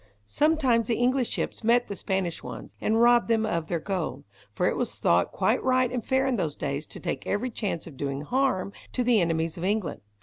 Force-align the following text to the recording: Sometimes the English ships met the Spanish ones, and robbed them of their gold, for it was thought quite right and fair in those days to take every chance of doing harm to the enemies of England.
Sometimes 0.25 0.87
the 0.87 0.95
English 0.95 1.29
ships 1.29 1.63
met 1.63 1.85
the 1.85 1.95
Spanish 1.95 2.41
ones, 2.41 2.73
and 2.81 2.99
robbed 2.99 3.27
them 3.27 3.45
of 3.45 3.67
their 3.67 3.79
gold, 3.79 4.23
for 4.51 4.67
it 4.67 4.75
was 4.75 4.95
thought 4.95 5.31
quite 5.31 5.63
right 5.63 5.91
and 5.91 6.03
fair 6.03 6.25
in 6.25 6.37
those 6.37 6.55
days 6.55 6.87
to 6.87 6.99
take 6.99 7.27
every 7.27 7.51
chance 7.51 7.85
of 7.85 7.97
doing 7.97 8.21
harm 8.21 8.73
to 8.93 9.03
the 9.03 9.21
enemies 9.21 9.59
of 9.59 9.63
England. 9.63 10.01